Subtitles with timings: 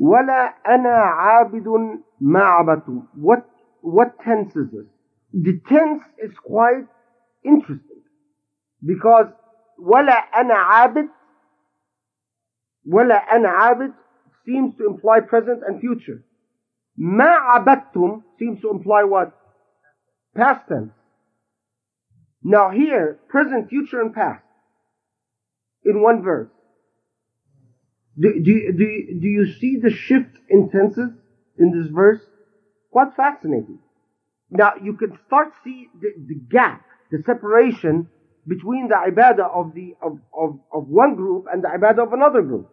[0.00, 3.06] ولا أنا عابد ما ma'abatu.
[3.14, 3.44] What,
[3.82, 4.86] what tense is this?
[5.32, 6.86] The tense is quite
[7.44, 8.02] interesting
[8.84, 9.26] because
[9.78, 11.08] ولا أنا عابد
[12.86, 13.92] ولا أنا عابد
[14.46, 16.24] seems to imply present and future.
[16.96, 19.32] ما Ma'abattum seems to imply what?
[20.34, 20.92] Past tense.
[22.42, 24.42] Now here, present, future, and past
[25.84, 26.48] in one verse.
[28.20, 31.10] Do, do, do, do you see the shift in tenses
[31.58, 32.20] in this verse?
[32.90, 33.78] Quite fascinating.
[34.50, 38.08] Now you can start see the, the gap, the separation
[38.46, 42.42] between the ibadah of the of, of, of one group and the ibadah of another
[42.42, 42.68] group.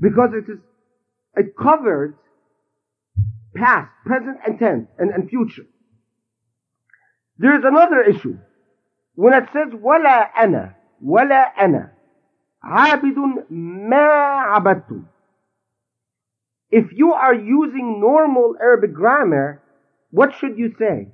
[0.00, 0.58] Because it is
[1.36, 2.14] it covers
[3.54, 5.66] past, present and tense and, and future.
[7.38, 8.38] There is another issue.
[9.14, 11.92] When it says wala ana, wala ana,
[12.63, 13.17] عابد
[13.49, 14.07] ما
[14.53, 15.03] عبدتم
[16.71, 19.61] if you are using normal Arabic grammar,
[20.11, 21.07] what should you say?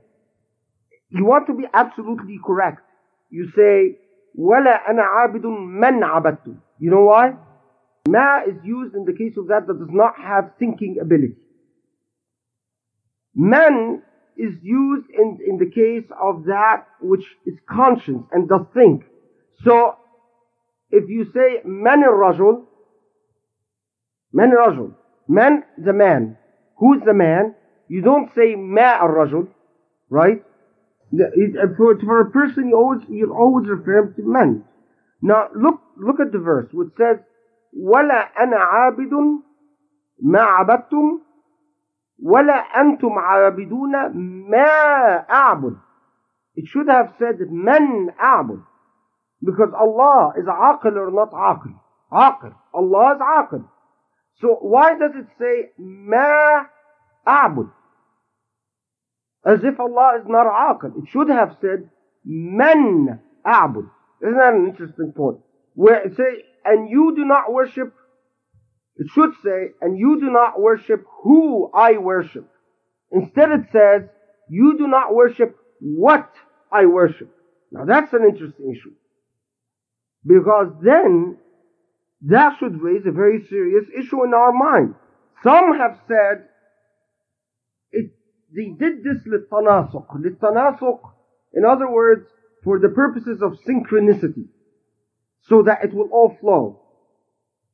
[1.10, 2.82] You want to be absolutely correct.
[3.30, 3.98] You say,
[4.38, 6.58] وَلَا أَنَا عَابِدٌ مَنْ عَبَدْتُ.
[6.80, 7.36] You know why?
[8.08, 11.36] Ma is used in the case of that that does not have thinking ability.
[13.34, 14.02] Man
[14.38, 19.04] is used in, in the case of that which is conscious and does think.
[19.64, 19.96] So,
[20.91, 22.65] if you say man rajul,
[24.33, 24.95] man rajul,
[25.29, 26.37] man the man.
[26.79, 27.55] Who's the man?
[27.89, 29.49] You don't say ma rajul,
[30.09, 30.43] right?
[31.13, 31.27] Uh,
[31.77, 34.65] for a person, you always you always refer to man.
[35.23, 37.19] Now look look at the verse which says,
[37.73, 39.41] "Wala ana abidun
[40.21, 41.19] ma abattum,
[42.19, 45.79] wala antum abiduna ma abud."
[46.57, 48.63] It should have said man abud.
[49.43, 51.75] Because Allah is aqil or not aqil.
[52.13, 52.55] Aqil.
[52.75, 53.65] Allah is aqil.
[54.41, 56.65] So why does it say ma
[57.27, 57.71] a'bud?
[59.45, 61.03] As if Allah is not aqil.
[61.03, 61.89] It should have said
[62.25, 63.89] man a'bud.
[64.23, 65.39] Isn't that an interesting point?
[65.75, 67.95] Where it say, and you do not worship,
[68.97, 72.47] it should say, and you do not worship who I worship.
[73.13, 74.03] Instead it says,
[74.51, 76.31] you do not worship what
[76.71, 77.31] I worship.
[77.73, 78.93] Now that's an interesting issue.
[80.25, 81.39] Because then
[82.23, 84.95] that should raise a very serious issue in our mind.
[85.43, 86.49] Some have said
[87.93, 88.13] it,
[88.55, 90.07] they did this litanasuk.
[90.21, 91.01] Litanasuk,
[91.55, 92.29] in other words,
[92.63, 94.49] for the purposes of synchronicity,
[95.49, 96.83] so that it will all flow.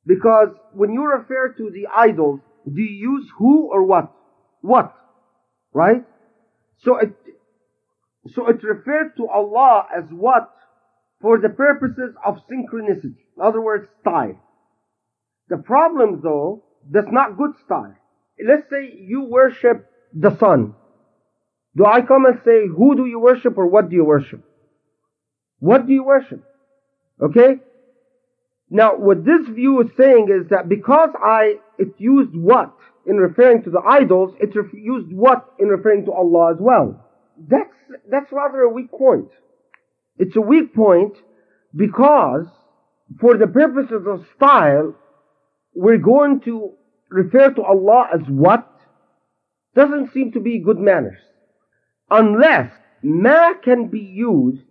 [0.07, 4.13] Because when you refer to the idols, do you use who or what?
[4.61, 4.95] What?
[5.73, 6.05] Right?
[6.79, 7.17] So it,
[8.29, 10.53] so it referred to Allah as what
[11.27, 13.17] for the purposes of synchronicity.
[13.37, 14.39] In other words, style.
[15.49, 17.97] The problem though, that's not good style.
[18.39, 20.77] Let's say you worship the sun.
[21.77, 24.45] Do I come and say, who do you worship or what do you worship?
[25.59, 26.45] What do you worship?
[27.21, 27.57] Okay?
[28.71, 32.73] Now, what this view is saying is that because I, it used what
[33.05, 37.05] in referring to the idols, it used what in referring to Allah as well.
[37.37, 37.75] That's,
[38.09, 39.31] that's rather a weak point.
[40.19, 41.15] It's a weak point
[41.75, 42.47] because
[43.21, 44.95] for the purposes of style,
[45.75, 46.73] we're going to
[47.11, 48.69] refer to Allah as what
[49.75, 51.19] doesn't seem to be good manners.
[52.11, 52.73] Unless
[53.03, 54.63] ma can be used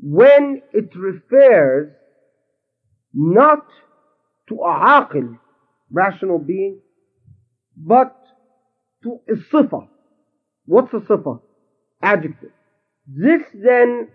[0.00, 1.92] when it refers
[3.12, 3.66] not
[4.48, 5.38] to a aqil,
[5.90, 6.80] rational being,
[7.76, 8.16] but
[9.02, 9.88] to a sifa.
[10.64, 11.40] What's a sifa?
[12.00, 12.52] Adjective.
[13.06, 14.08] This then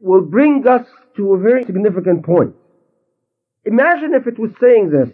[0.00, 2.54] will bring us to a very significant point.
[3.64, 5.10] Imagine if it was saying this.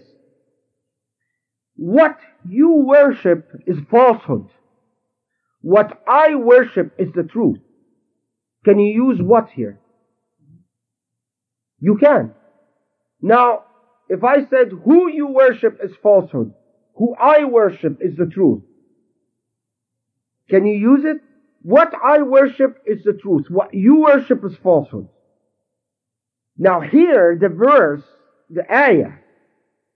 [1.74, 4.48] What you worship is falsehood.
[5.60, 7.58] What I worship is the truth.
[8.64, 9.80] Can you use what here?
[11.80, 12.32] You can.
[13.20, 13.64] Now,
[14.08, 16.54] if I said who you worship is falsehood,
[16.94, 18.62] who I worship is the truth,
[20.48, 21.20] can you use it?
[21.66, 23.46] What I worship is the truth.
[23.48, 25.08] What you worship is falsehood.
[26.56, 28.04] Now here, the verse,
[28.48, 29.14] the ayah,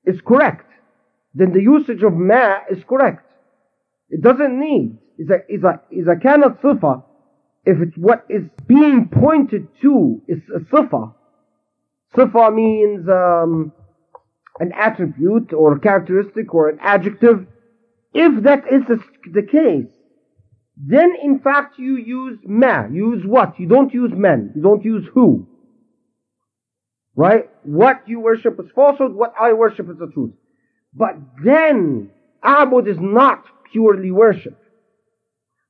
[0.05, 0.67] is correct.
[1.33, 3.25] Then the usage of ma is correct.
[4.09, 7.05] It doesn't need, is a, is a, is a cannot sifa,
[7.65, 11.15] if it's what is being pointed to is a sifa.
[12.17, 13.71] Sifa means, um,
[14.59, 17.47] an attribute or characteristic or an adjective.
[18.13, 18.83] If that is
[19.33, 19.93] the case,
[20.83, 22.87] then in fact you use ma.
[22.91, 23.61] You use what?
[23.61, 24.53] You don't use men.
[24.57, 25.47] You don't use who.
[27.15, 27.51] Right?
[27.65, 30.33] What you worship is falsehood, what I worship is the truth.
[30.95, 32.11] But then,
[32.43, 34.59] Abud is not purely worship.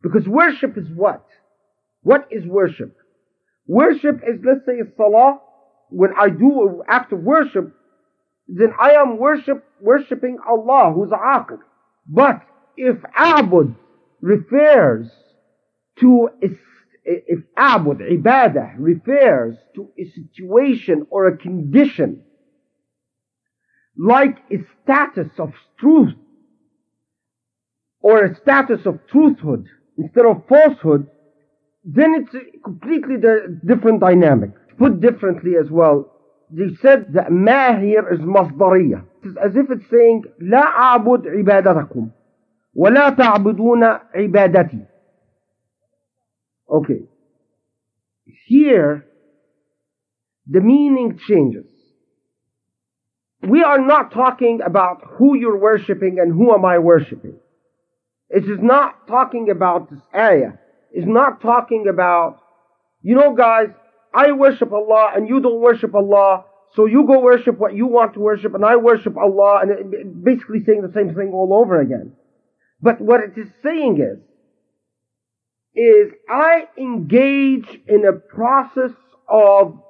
[0.02, 1.26] Because worship is what?
[2.02, 2.96] What is worship?
[3.66, 5.40] Worship is, let's say, salah.
[5.88, 7.74] When I do after worship,
[8.46, 11.58] then I am worship, worshipping Allah, who's Aqil.
[12.06, 12.42] But
[12.76, 13.74] if Abud
[14.21, 15.09] refers
[15.99, 16.53] to, if
[17.57, 22.23] Abud, ibadah, refers to a situation or a condition,
[23.97, 26.13] like a status of truth,
[28.01, 29.67] or a status of truthhood
[29.97, 31.07] instead of falsehood,
[31.83, 33.15] then it's a completely
[33.65, 34.51] different dynamic.
[34.77, 36.11] Put differently as well,
[36.51, 39.05] they said that ma here is masdariya.
[39.23, 42.09] It's as if it's saying, لا أعبد عبادتكم
[42.75, 43.83] ولا تعبدون
[44.15, 44.85] عبادتي.
[46.69, 47.07] Okay.
[48.47, 49.05] Here,
[50.47, 51.65] the meaning changes.
[53.41, 57.37] We are not talking about who you're worshipping and who am I worshipping.
[58.29, 60.53] It is not talking about this ayah.
[60.91, 62.39] It's not talking about,
[63.01, 63.69] you know guys,
[64.13, 68.13] I worship Allah and you don't worship Allah, so you go worship what you want
[68.15, 72.13] to worship and I worship Allah and basically saying the same thing all over again.
[72.82, 74.18] But what it is saying is,
[75.74, 78.92] is I engage in a process
[79.28, 79.80] of,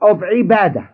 [0.00, 0.88] of ibadah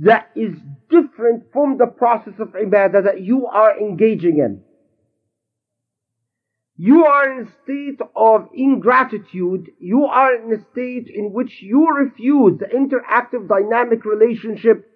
[0.00, 0.54] that is
[0.88, 4.62] different from the process of ibadah that you are engaging in.
[6.76, 9.70] You are in a state of ingratitude.
[9.78, 14.88] You are in a state in which you refuse the interactive dynamic relationship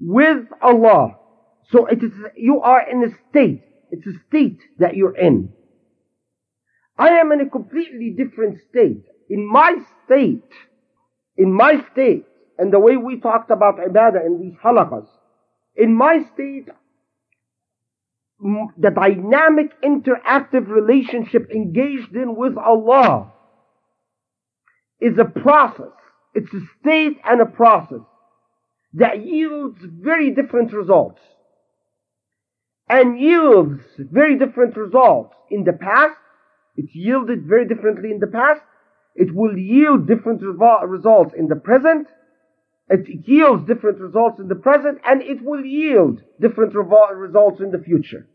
[0.00, 1.16] with Allah.
[1.70, 3.62] So it is, you are in a state.
[3.90, 5.52] It's a state that you're in.
[6.98, 9.04] I am in a completely different state.
[9.28, 10.42] In my state,
[11.36, 12.26] in my state,
[12.58, 15.06] and the way we talked about ibadah in these halaqas,
[15.76, 16.68] in my state,
[18.40, 23.32] the dynamic interactive relationship engaged in with Allah
[25.00, 25.92] is a process.
[26.34, 28.04] It's a state and a process
[28.94, 31.20] that yields very different results.
[32.90, 36.18] And yields very different results in the past.
[36.76, 38.62] It yielded very differently in the past.
[39.14, 42.08] It will yield different results in the present.
[42.88, 47.78] It yields different results in the present and it will yield different results in the
[47.78, 48.26] future.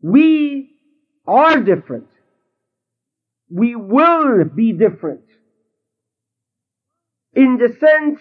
[0.00, 0.70] We
[1.26, 2.08] are different.
[3.50, 5.24] We will be different.
[7.34, 8.20] In the sense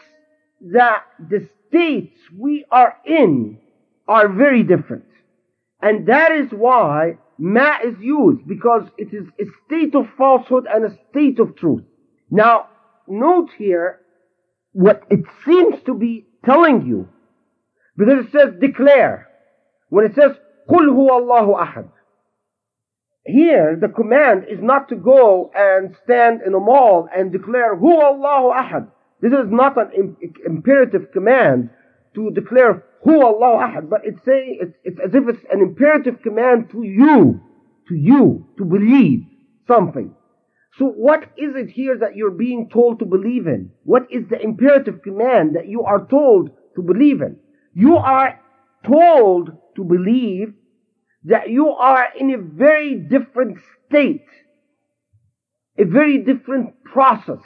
[0.73, 3.59] that the states we are in
[4.08, 5.04] are very different.
[5.80, 10.84] And that is why ma is used, because it is a state of falsehood and
[10.84, 11.84] a state of truth.
[12.30, 12.68] Now,
[13.06, 14.00] note here
[14.72, 17.08] what it seems to be telling you.
[17.96, 19.28] Because it says declare.
[19.88, 20.32] When it says
[20.68, 21.88] قُلْ هُوَ اللَّهُ أَحَدٌ
[23.26, 28.00] Here, the command is not to go and stand in a mall and declare هُوَ
[28.00, 28.88] اللَّهُ أَحَدٌ
[29.20, 31.70] This is not an imperative command
[32.14, 33.89] to declare who Allah Ahad.
[33.89, 37.41] But it's saying, it's, it's as if it's an imperative command to you,
[37.87, 39.23] to you, to believe
[39.67, 40.13] something.
[40.77, 43.71] So what is it here that you're being told to believe in?
[43.83, 47.37] What is the imperative command that you are told to believe in?
[47.73, 48.39] You are
[48.85, 50.53] told to believe
[51.25, 54.25] that you are in a very different state,
[55.77, 57.41] a very different process,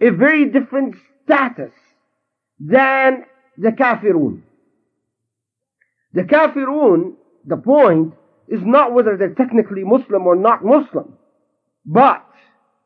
[0.00, 1.72] a very different status
[2.58, 3.24] than
[3.57, 4.41] the kafirun.
[6.13, 7.13] The kafirun,
[7.45, 8.13] the point,
[8.47, 11.17] is not whether they're technically Muslim or not Muslim.
[11.85, 12.25] But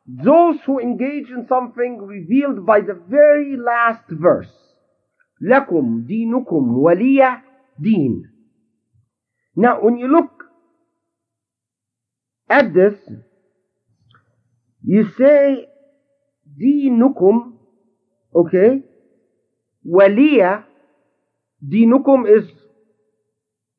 [0.06, 4.52] those who engage in something revealed by the very last verse,
[5.42, 7.42] لَكُمْ دِينُكُمْ وَلِيَ
[7.82, 8.22] دِينٌ
[9.56, 10.44] Now when you look
[12.50, 12.96] at this,
[14.84, 15.68] you say
[16.62, 17.54] dinukum,
[18.36, 18.84] okay,
[19.87, 20.65] waliya,
[21.67, 22.49] dinukum is,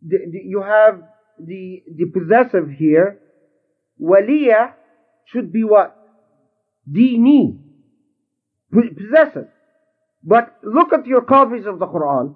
[0.01, 1.01] the, the, you have
[1.39, 3.19] the, the possessive here,
[4.01, 4.73] waliya
[5.25, 5.95] should be what?
[6.89, 7.59] Dini.
[8.71, 9.47] Possessive.
[10.23, 12.35] But look at your copies of the Quran.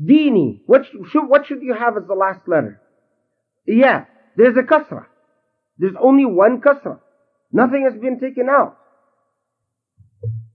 [0.00, 0.62] Dini.
[0.66, 2.80] What should, what should you have as the last letter?
[3.66, 4.04] Yeah,
[4.36, 5.06] there's a kasra.
[5.78, 7.00] There's only one kasra.
[7.52, 8.78] Nothing has been taken out.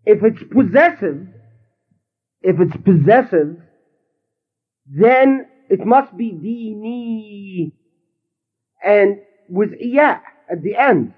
[0.06, 1.28] If it's possessive,
[2.42, 3.58] if it's possessive,
[4.86, 7.72] then it must be dini.
[8.86, 11.14] And with iya at the end.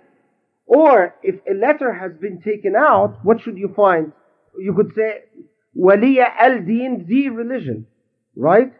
[0.68, 4.12] Or if a letter has been taken out, what should you find?
[4.58, 5.24] You could say
[5.77, 7.88] waliya al-din, the religion.
[8.36, 8.74] Right?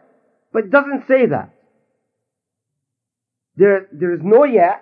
[0.52, 1.50] But it doesn't say that.
[3.56, 4.74] There, there is no ya,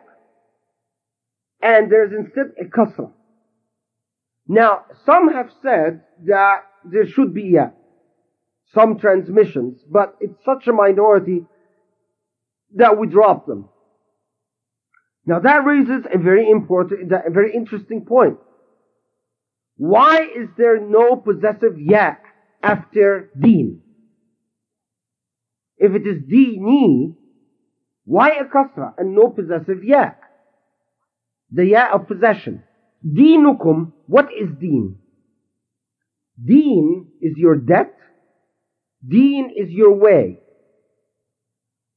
[1.62, 3.12] and there's instead a kasra.
[4.46, 7.70] Now, some have said that there should be ya,
[8.74, 11.46] some transmissions, but it's such a minority
[12.74, 13.68] that we drop them.
[15.26, 18.36] Now that raises a very important, a very interesting point.
[19.76, 22.16] Why is there no possessive ya
[22.62, 23.80] after deen?
[25.78, 27.16] If it is dini,
[28.04, 30.10] why a kasra and no possessive ya?
[31.50, 32.62] The ya of possession.
[33.06, 34.96] Dinukum, what is deen?
[36.42, 37.94] Deen is your debt.
[39.06, 40.38] Deen is your way.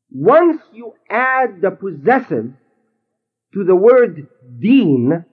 [0.10, 2.54] Once you add the possessive
[3.54, 4.28] to the word
[4.60, 5.26] deen,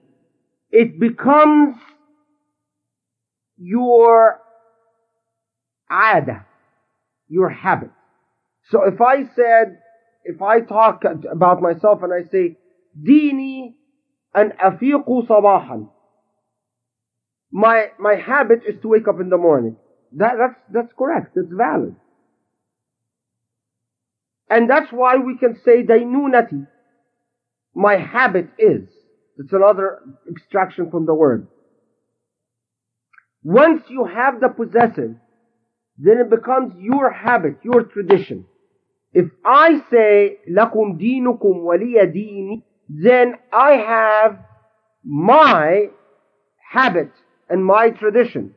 [0.71, 1.75] it becomes
[3.57, 4.39] your
[5.91, 6.45] ada,
[7.27, 7.91] your habit.
[8.69, 9.79] So if I said,
[10.23, 12.57] if I talk about myself and I say,
[12.99, 13.75] dini
[14.35, 15.89] an afiqu sabahan,
[17.51, 19.77] my, my habit is to wake up in the morning.
[20.17, 21.35] That, that's, that's correct.
[21.35, 21.95] That's valid.
[24.49, 26.67] And that's why we can say dainunati.
[27.73, 28.89] My habit is.
[29.37, 29.99] It's another
[30.29, 31.47] extraction from the word.
[33.43, 35.15] Once you have the possessive,
[35.97, 38.45] then it becomes your habit, your tradition.
[39.13, 44.38] If I say, lakum dinukum waliya dini, then I have
[45.04, 45.86] my
[46.72, 47.12] habit
[47.48, 48.54] and my tradition.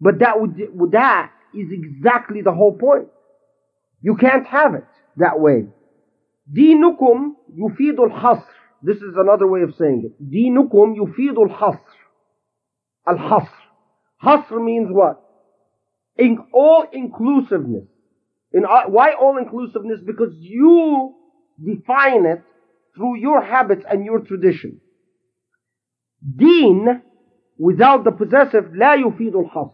[0.00, 0.56] But that would,
[0.92, 3.08] that is exactly the whole point.
[4.02, 4.84] You can't have it
[5.16, 5.68] that way.
[6.52, 8.52] دينكم يفيد الحصر.
[8.82, 10.22] This is another way of saying it.
[10.22, 11.96] دينكم يفيد الحصر.
[13.08, 13.66] الحصر.
[14.22, 15.20] حصر means what?
[16.16, 17.88] In all inclusiveness.
[18.52, 20.00] In, uh, why all inclusiveness?
[20.06, 21.14] Because you
[21.62, 22.42] define it
[22.94, 24.80] through your habits and your tradition.
[26.36, 27.02] Deen,
[27.58, 29.72] without the possessive, لا يفيد الحصر.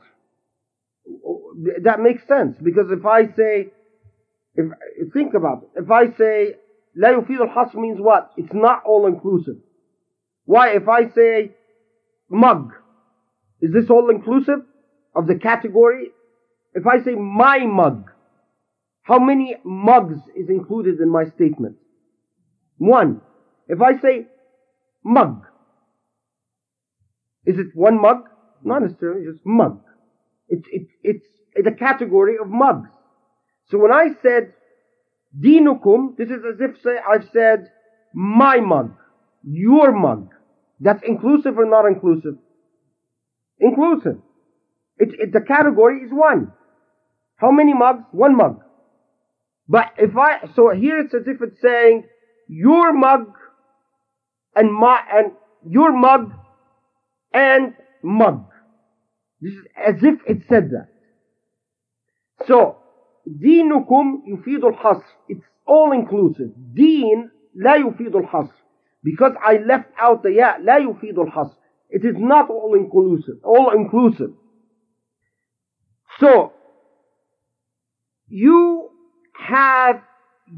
[1.83, 3.73] That makes sense because if I say
[4.55, 5.83] if, think about it.
[5.83, 6.57] If I say,
[6.97, 8.33] لا يفيد الحصر means what?
[8.37, 9.57] It's not all inclusive.
[10.45, 10.71] Why?
[10.77, 11.53] If I say,
[12.29, 12.73] mug,
[13.61, 14.61] is this all inclusive
[15.15, 16.09] of the category?
[16.75, 18.11] If I say my mug,
[19.08, 21.78] how many mugs is included in my statement?
[22.78, 23.22] One.
[23.70, 24.28] If I say
[25.04, 25.46] mug,
[27.46, 28.28] is it one mug?
[28.64, 29.80] Not necessarily, just mug.
[30.50, 32.90] It's, it's, it's the category of mugs.
[33.70, 34.54] So when I said
[35.38, 37.70] dinukum, this is as if say, I've said
[38.14, 38.94] my mug,
[39.44, 40.32] your mug.
[40.82, 42.36] That's inclusive or not inclusive?
[43.60, 44.18] Inclusive.
[44.98, 46.52] It, it, the category is one.
[47.38, 48.04] How many mugs?
[48.12, 48.62] One mug.
[49.69, 52.05] But if I, so here it's as if it's saying
[52.49, 53.33] your mug
[54.55, 55.33] and my, and
[55.67, 56.33] your mug
[57.33, 58.47] and mug.
[59.41, 60.89] This is as if it said that.
[62.47, 62.77] So,
[63.27, 68.55] دينكم يفيد الحصر it's all inclusive دين لا يفيد الحصر
[69.05, 71.57] because I left out the ya لا يفيد الحصر
[71.91, 74.33] it is not all inclusive all inclusive
[76.19, 76.53] so
[78.29, 78.86] you
[79.48, 80.02] have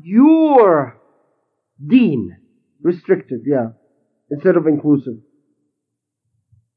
[0.03, 0.97] your
[1.85, 2.37] deen
[2.81, 3.69] restricted yeah
[4.29, 5.17] instead of inclusive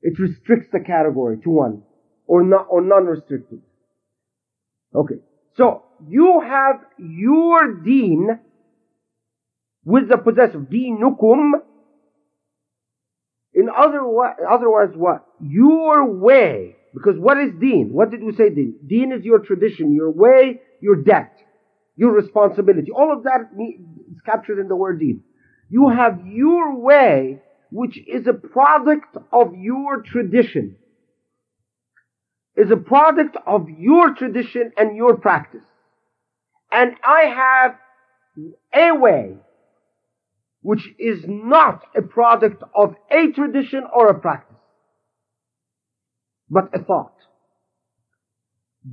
[0.02, 1.82] it restricts the category to one
[2.26, 3.60] or not or non-restricted
[4.94, 5.20] okay
[5.56, 8.38] so you have your deen
[9.84, 11.52] with the possessive deenukum.
[13.54, 14.00] In other
[14.50, 15.26] otherwise what?
[15.40, 16.76] Your way.
[16.94, 17.90] Because what is deen?
[17.92, 18.76] What did we say deen?
[18.86, 21.36] Deen is your tradition, your way, your debt,
[21.96, 22.90] your responsibility.
[22.90, 25.22] All of that is captured in the word deen.
[25.68, 30.76] You have your way, which is a product of your tradition
[32.56, 35.64] is a product of your tradition and your practice.
[36.70, 37.78] And I have
[38.74, 39.36] a way
[40.60, 44.56] which is not a product of a tradition or a practice,
[46.48, 47.14] but a thought.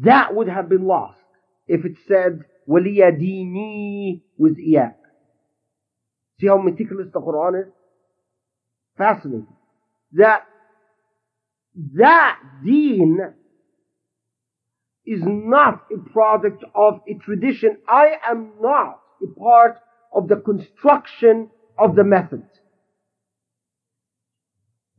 [0.02, 1.20] That would have been lost
[1.68, 4.95] if it said, وَلِيَ دِينِي with إِيَاك.
[6.41, 7.73] See how meticulous the Quran is?
[8.97, 9.47] Fascinating.
[10.13, 10.45] That,
[11.95, 13.19] that deen
[15.07, 17.79] is not a product of a tradition.
[17.89, 19.79] I am not a part
[20.13, 22.45] of the construction of the method.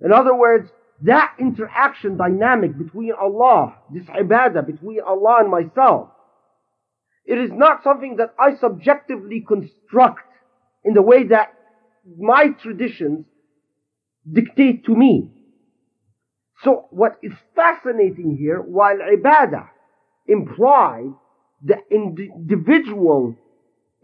[0.02, 0.70] In other words,
[1.04, 6.10] that interaction dynamic between Allah, this ibadah between Allah and myself,
[7.25, 10.23] it is not something that I subjectively construct
[10.85, 11.53] in the way that
[12.19, 13.27] my traditions
[14.31, 15.31] dictate to me.
[16.63, 19.69] So what is fascinating here, while ibadah
[20.27, 21.13] implies
[21.63, 23.37] the individual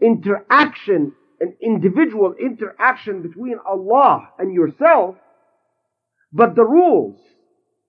[0.01, 5.15] interaction, an individual interaction between Allah and yourself,
[6.31, 7.19] but the rules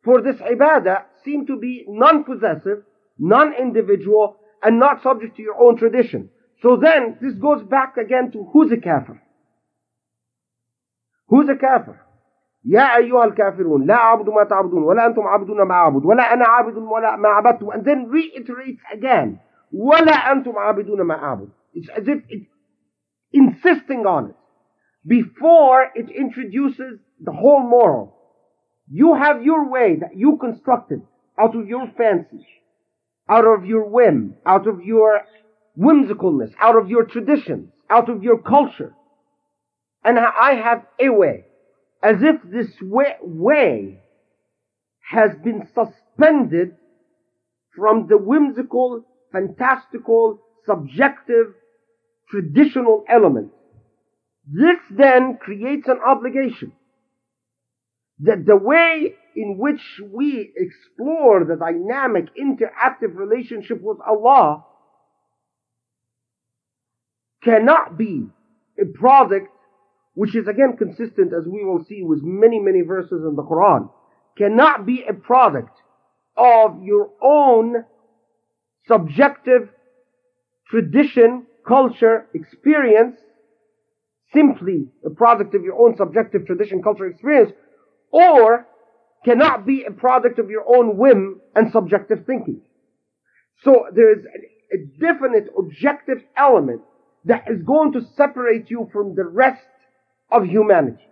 [0.05, 2.83] for this ibadah seem to be non-possessive,
[3.19, 6.30] non-individual, and not subject to your own tradition.
[6.62, 9.22] So then, this goes back again to who's a kafir?
[11.28, 12.00] Who's a kafir?
[12.66, 16.78] يا أيها الكافرون لا أعبد ما تعبدون ولا أنتم عابدون ما أعبد ولا أنا عابد
[16.78, 19.38] ولا ما عبدتم and then reiterates again
[19.74, 22.48] ولا أنتم عابدون ما أعبد it's as if it's
[23.34, 24.36] insisting on it
[25.08, 28.16] before it introduces the whole moral
[28.90, 31.02] you have your way that you constructed
[31.38, 32.46] out of your fancy
[33.29, 35.23] out of your whim out of your
[35.79, 38.95] whimsicalness out of your traditions out of your culture
[40.05, 41.45] and I have a way
[42.03, 44.01] as if this way, way
[45.01, 46.77] has been suspended
[47.77, 51.55] from the whimsical, fantastical, subjective,
[52.31, 53.51] traditional element.
[54.47, 56.73] This then creates an obligation
[58.21, 64.65] that the way in which we explore the dynamic, interactive relationship with Allah
[67.45, 68.27] cannot be
[68.83, 69.47] a product
[70.15, 73.89] which is again consistent as we will see with many, many verses in the Quran,
[74.37, 75.79] cannot be a product
[76.37, 77.85] of your own
[78.89, 79.69] subjective
[80.69, 83.17] tradition, culture, experience,
[84.35, 87.53] simply a product of your own subjective tradition, culture, experience,
[88.11, 88.67] or
[89.29, 92.63] cannot be a product of your own whim and subjective thinking.
[93.63, 94.25] So there is
[94.73, 96.81] a definite objective element
[97.27, 99.61] that is going to separate you from the rest
[100.31, 101.05] of humanity.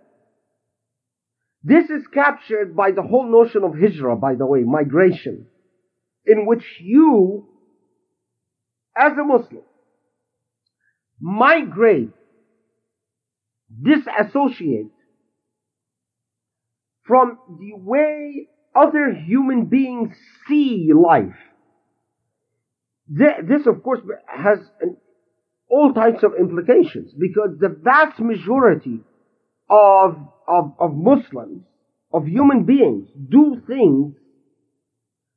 [1.63, 5.45] This is captured by the whole notion of hijrah, by the way, migration,
[6.25, 7.47] in which you,
[8.95, 9.63] as a Muslim,
[11.19, 12.13] migrate,
[13.83, 14.91] disassociate
[17.07, 20.15] from the way other human beings
[20.47, 21.35] see life.
[23.07, 24.59] This, of course, has
[25.69, 28.99] all types of implications because the vast majority
[29.69, 30.17] of,
[30.47, 31.63] of, of Muslims,
[32.13, 34.13] of human beings, do things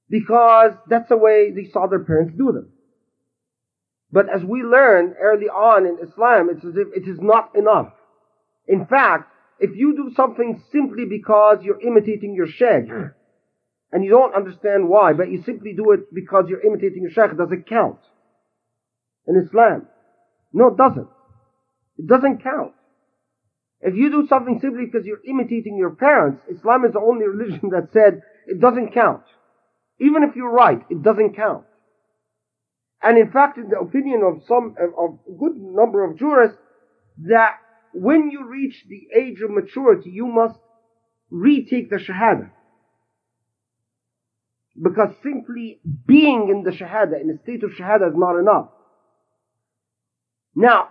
[0.09, 2.71] because that's the way they saw their parents do them.
[4.13, 7.93] But as we learn early on in Islam, it's as if it is not enough.
[8.67, 12.91] In fact, if you do something simply because you're imitating your sheikh,
[13.93, 17.37] and you don't understand why, but you simply do it because you're imitating your sheikh,
[17.37, 17.99] does it count
[19.27, 19.87] in Islam?
[20.53, 21.09] No, it doesn't.
[21.99, 22.73] It doesn't count.
[23.83, 27.71] If you do something simply because you're imitating your parents, Islam is the only religion
[27.71, 29.23] that said it doesn't count.
[30.01, 31.65] Even if you're right, it doesn't count.
[33.03, 36.59] And in fact, in the opinion of some, of a good number of jurists,
[37.29, 37.57] that
[37.93, 40.59] when you reach the age of maturity, you must
[41.31, 42.51] retake the Shahada.
[44.81, 48.69] Because simply being in the Shahada, in a state of Shahada is not enough.
[50.55, 50.89] Now,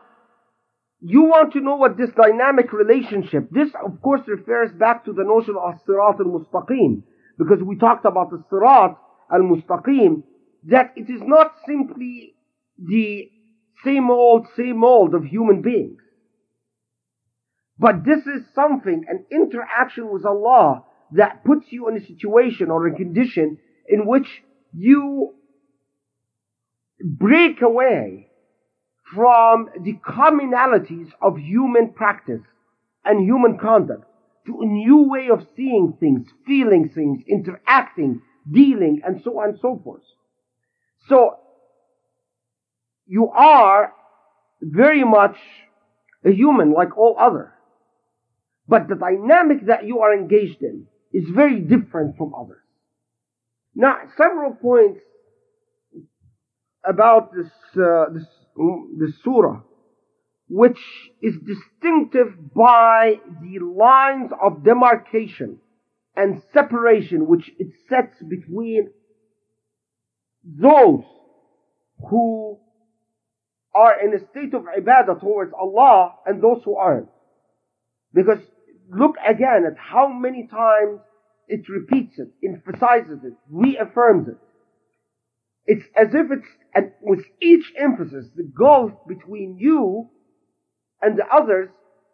[1.02, 5.24] you want to know what this dynamic relationship, this of course refers back to the
[5.24, 7.04] notion of Sirat al-Mustaqim,
[7.38, 8.98] because we talked about the Sirat
[9.32, 10.24] al-Mustaqim,
[10.66, 12.36] that it is not simply
[12.78, 13.30] the
[13.86, 16.02] same old, same old of human beings.
[17.80, 22.86] But this is something, an interaction with Allah that puts you in a situation or
[22.86, 24.28] a condition in which
[24.74, 25.34] you
[27.02, 28.28] break away
[29.16, 32.42] from the commonalities of human practice
[33.06, 34.04] and human conduct
[34.46, 39.60] to a new way of seeing things, feeling things, interacting, dealing, and so on and
[39.62, 40.04] so forth.
[41.08, 41.38] So,
[43.08, 43.94] you are
[44.62, 45.38] very much
[46.26, 47.54] a human like all other.
[48.70, 52.62] But the dynamic that you are engaged in is very different from others.
[53.74, 55.00] Now, several points
[56.86, 59.62] about this, uh, this the surah,
[60.50, 60.80] which
[61.22, 65.58] is distinctive by the lines of demarcation
[66.16, 68.90] and separation which it sets between
[70.44, 71.04] those
[72.10, 72.60] who
[73.74, 77.10] are in a state of ibadah towards Allah and those who aren't.
[78.14, 78.40] Because
[78.90, 81.00] look again at how many times
[81.48, 84.38] it repeats it, emphasizes it, reaffirms it.
[85.66, 90.10] It's as if it's, and with each emphasis, the gulf between you
[91.02, 91.70] and the others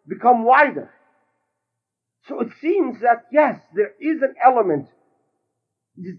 [0.08, 0.90] become wider.
[2.28, 4.88] So it seems that yes, there is an element,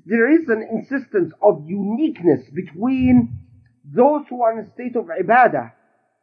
[0.05, 3.39] there is an insistence of uniqueness between
[3.85, 5.71] those who are in a state of ibadah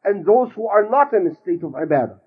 [0.04, 2.18] and those who are not in a state of ibadah.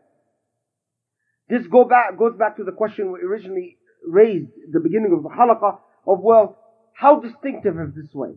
[1.50, 5.24] This go back, goes back to the question we originally raised at the beginning of
[5.24, 5.30] the
[6.06, 6.58] of, well,
[6.94, 8.36] how distinctive is this way?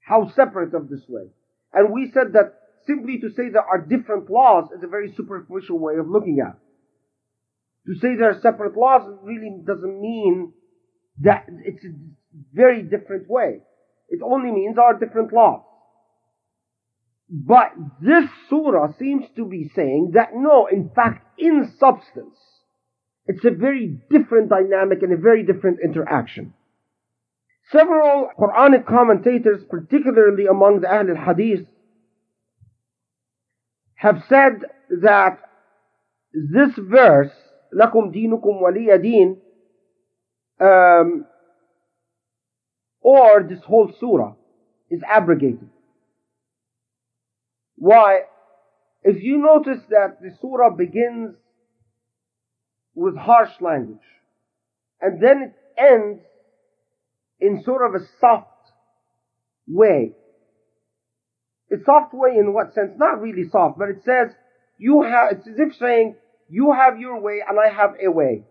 [0.00, 1.28] How separate of this way?
[1.72, 2.54] And we said that
[2.86, 6.54] simply to say there are different laws is a very superficial way of looking at
[6.54, 7.92] it.
[7.92, 10.52] To say there are separate laws really doesn't mean
[11.20, 11.92] that it's a
[12.52, 13.60] very different way.
[14.08, 15.62] It only means there are different laws.
[17.29, 22.37] But this surah seems to be saying that no, in fact, in substance,
[23.25, 26.53] it's a very different dynamic and a very different interaction.
[27.71, 31.65] Several Quranic commentators, particularly among the Ahl al-Hadith,
[33.95, 34.65] have said
[35.01, 35.39] that
[36.33, 37.31] this verse,
[37.73, 39.37] لَكُمْ دِينُكُمْ وَلِيَ دِينُ,
[40.59, 41.25] um,
[43.01, 44.33] or this whole surah
[44.89, 45.69] is abrogated.
[47.78, 48.22] Why?
[49.02, 51.36] If you notice that the surah begins
[52.94, 53.98] with harsh language,
[55.00, 56.20] and then it ends
[57.40, 58.48] in sort of a soft
[59.68, 60.12] way.
[61.70, 62.92] A soft way in what sense?
[62.96, 64.34] Not really soft, but it says,
[64.78, 66.16] you have, it's as if saying,
[66.48, 68.44] you have your way and I have a way.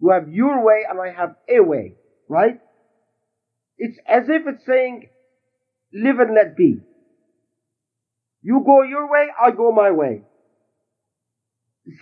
[0.00, 1.96] You have your way and I have a way.
[2.28, 2.60] Right?
[3.76, 5.08] It's as if it's saying,
[5.92, 6.80] live and let be.
[8.44, 10.22] You go your way, I go my way.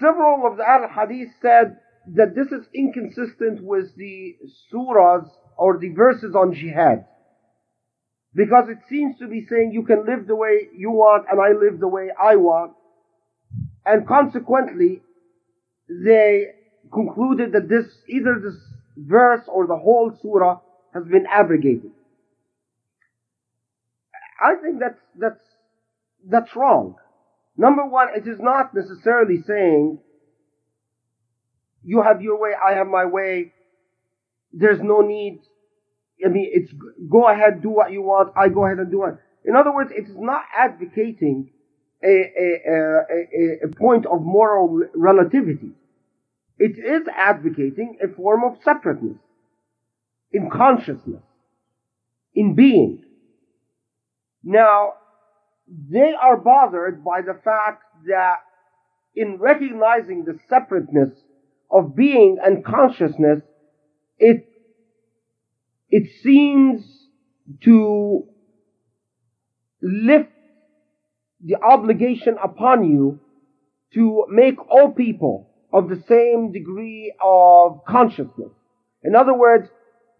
[0.01, 1.77] Several of the Ahl Hadith said
[2.17, 4.35] that this is inconsistent with the
[4.73, 7.07] surahs or the verses on jihad.
[8.35, 11.53] Because it seems to be saying you can live the way you want and I
[11.53, 12.73] live the way I want.
[13.87, 15.01] And consequently,
[15.89, 16.47] they
[16.93, 18.59] concluded that this, either this
[18.97, 20.59] verse or the whole surah
[20.93, 21.93] has been abrogated.
[24.41, 25.41] I think that's, that's
[26.29, 26.97] that's wrong.
[27.57, 29.99] Number one, it is not necessarily saying
[31.85, 33.53] you have your way, I have my way.
[34.53, 35.41] There's no need.
[36.25, 36.73] I mean, it's
[37.11, 38.33] go ahead, do what you want.
[38.37, 39.15] I go ahead and do it.
[39.45, 41.51] In other words, it is not advocating
[42.05, 45.73] a, a, a, a point of moral relativity.
[46.59, 49.19] It is advocating a form of separateness
[50.33, 51.23] in consciousness,
[52.35, 53.05] in being.
[54.45, 54.95] Now,
[55.91, 58.37] they are bothered by the fact that
[59.15, 61.11] in recognizing the separateness
[61.71, 63.41] of being and consciousness,
[64.19, 64.45] it,
[65.89, 67.09] it seems
[67.63, 68.25] to
[69.81, 70.29] lift
[71.45, 73.21] the obligation upon you
[73.95, 78.53] to make all people of the same degree of consciousness.
[79.03, 79.69] In other words,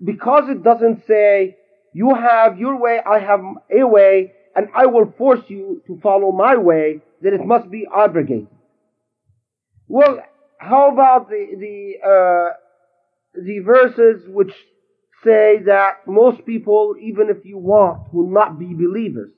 [0.03, 1.57] because it doesn't say,
[1.95, 6.33] you have your way, I have a way, and I will force you to follow
[6.33, 8.49] my way, then it must be abrogated.
[9.89, 10.21] Well,
[10.59, 14.53] how about the the uh, the verses which
[15.25, 19.33] say that most people, even if you want, will not be believers?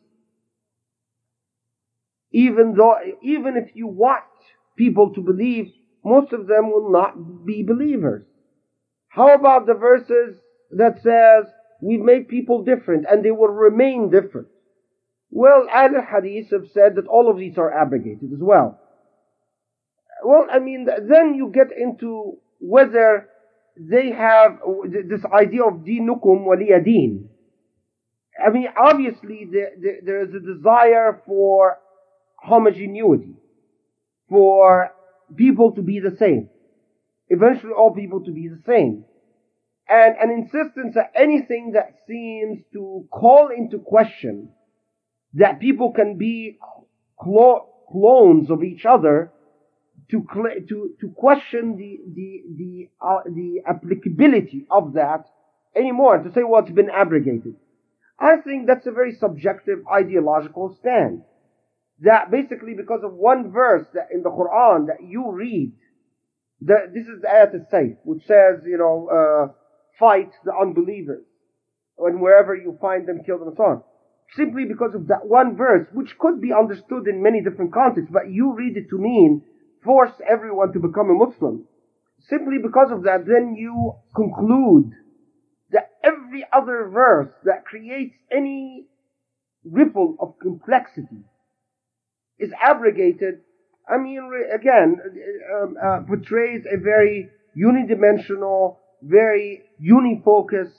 [2.33, 4.25] Even though, even if you want
[4.77, 5.73] people to believe,
[6.05, 8.25] most of them will not be believers.
[9.09, 10.37] How about the verses
[10.73, 11.45] that says
[11.81, 14.49] we've made people different and they will remain different?
[15.37, 18.79] Well, Ahl Hadith have said that all of these are abrogated as well.
[20.25, 23.29] Well, I mean, then you get into whether
[23.77, 27.27] they have this idea of dinukum waliyadin.
[28.47, 31.79] I mean, obviously there is a desire for
[32.37, 33.35] homogeneity,
[34.29, 34.93] for
[35.35, 36.49] people to be the same.
[37.29, 39.05] Eventually all people to be the same.
[39.89, 44.51] And an insistence that anything that seems to call into question
[45.35, 46.59] that people can be
[47.21, 49.33] clo- clones of each other
[50.11, 55.27] to cl- to to question the the the uh, the applicability of that
[55.75, 57.57] anymore to say well it's been abrogated.
[58.19, 61.23] I think that's a very subjective ideological stand.
[62.01, 65.73] That basically because of one verse that in the Quran that you read,
[66.61, 69.53] this is the ayat al-sayf, which says, you know, uh,
[69.99, 71.25] fight the unbelievers.
[71.99, 73.83] And wherever you find them, kill them and so on
[74.37, 78.31] simply because of that one verse, which could be understood in many different contexts, but
[78.31, 79.43] you read it to mean
[79.85, 81.67] force everyone to become a Muslim.
[82.29, 84.93] simply because of that, then you conclude
[85.71, 88.87] that every other verse that creates any
[89.65, 91.25] ripple of complexity
[92.39, 93.41] is abrogated.
[93.89, 94.97] I mean, again,
[95.55, 100.71] um, uh, portrays a very unidimensional, very unifocus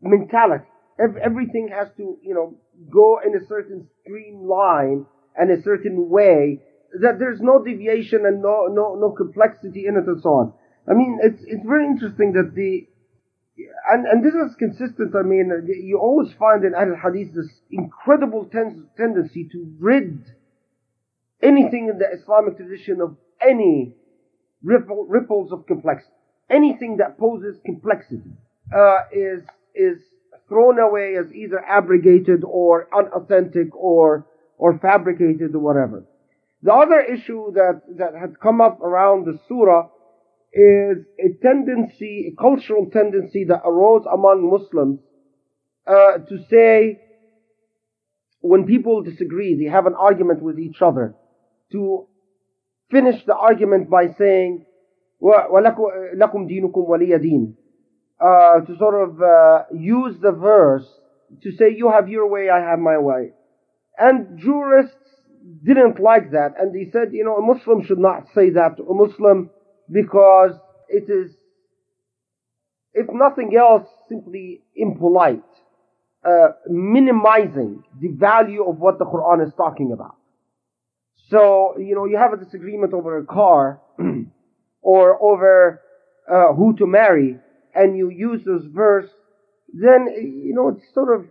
[0.00, 0.66] mentality.
[1.00, 2.56] Everything has to, you know,
[2.90, 6.60] go in a certain streamline and a certain way
[7.00, 10.52] that there's no deviation and no, no, no complexity in it and so on.
[10.90, 12.86] I mean, it's, it's very interesting that the,
[13.92, 15.14] and, and this is consistent.
[15.14, 20.24] I mean, you always find in Ahl Hadith this incredible ten- tendency to rid
[21.42, 23.94] anything in the Islamic tradition of any
[24.62, 26.12] ripple, ripples of complexity.
[26.50, 28.32] Anything that poses complexity
[28.74, 29.98] uh, is is
[30.49, 36.05] thrown away as either abrogated or unauthentic or or fabricated or whatever.
[36.63, 39.89] The other issue that, that had come up around the surah
[40.53, 44.99] is a tendency, a cultural tendency that arose among Muslims
[45.85, 47.01] uh, to say
[48.39, 51.15] when people disagree, they have an argument with each other,
[51.71, 52.07] to
[52.91, 54.65] finish the argument by saying,
[55.21, 57.53] وَلَكُمْ دِينُكُمْ وَلِيَ دِينِ
[58.20, 60.86] uh, to sort of uh, use the verse
[61.42, 63.30] to say, you have your way, I have my way.
[63.98, 64.96] And jurists
[65.64, 68.82] didn't like that, and they said, you know, a Muslim should not say that to
[68.84, 69.50] a Muslim
[69.90, 70.52] because
[70.88, 71.32] it is,
[72.92, 75.42] if nothing else, simply impolite,
[76.24, 80.16] uh, minimizing the value of what the Quran is talking about.
[81.28, 83.80] So, you know, you have a disagreement over a car
[84.82, 85.80] or over
[86.30, 87.38] uh, who to marry,
[87.74, 89.08] and you use this verse,
[89.72, 91.26] then, you know, it sort of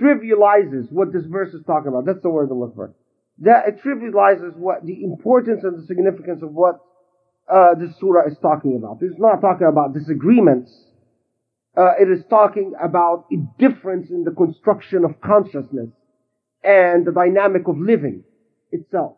[0.00, 2.06] trivializes what this verse is talking about.
[2.06, 2.94] That's the word to look for.
[3.38, 6.80] That it trivializes what the importance and the significance of what
[7.52, 8.98] uh, this surah is talking about.
[9.00, 10.72] It's not talking about disagreements.
[11.76, 15.90] Uh, it is talking about a difference in the construction of consciousness
[16.64, 18.24] and the dynamic of living
[18.72, 19.16] itself.